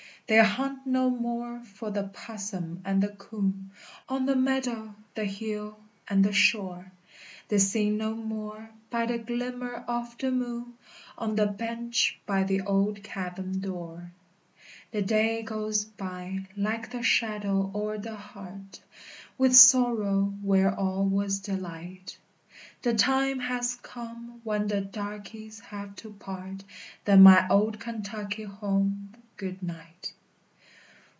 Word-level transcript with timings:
_They 0.33 0.41
hunt 0.45 0.87
no 0.87 1.09
more 1.09 1.59
for 1.59 1.91
the 1.91 2.03
possum 2.05 2.79
and 2.85 3.03
the 3.03 3.09
coon, 3.09 3.71
On 4.07 4.25
the 4.27 4.35
meadow, 4.37 4.95
the 5.13 5.25
hill, 5.25 5.75
and 6.07 6.23
the 6.23 6.31
shore; 6.31 6.89
They 7.49 7.57
sing 7.57 7.97
no 7.97 8.15
more 8.15 8.69
by 8.89 9.07
the 9.07 9.17
glimmer 9.17 9.83
of 9.89 10.17
the 10.19 10.31
moon, 10.31 10.75
On 11.17 11.35
the 11.35 11.47
bench 11.47 12.17
by 12.25 12.43
the 12.45 12.61
old 12.61 13.03
cabin 13.03 13.59
door; 13.59 14.13
The 14.91 15.01
day 15.01 15.43
goes 15.43 15.83
by, 15.83 16.47
like 16.55 16.91
the 16.91 17.03
shadow 17.03 17.69
o'er 17.75 17.97
the 17.97 18.15
heart, 18.15 18.79
With 19.37 19.53
sorrow 19.53 20.33
where 20.41 20.73
all 20.73 21.03
was 21.05 21.39
delight; 21.41 22.17
The 22.83 22.93
time 22.93 23.39
has 23.41 23.75
come, 23.75 24.39
when 24.45 24.69
the 24.69 24.79
darkeys 24.79 25.59
have 25.59 25.93
to 25.97 26.13
part, 26.13 26.63
Then, 27.03 27.21
my 27.21 27.45
old 27.49 27.81
Kentucky 27.81 28.43
home, 28.43 29.13
good 29.35 29.61
night! 29.61 30.13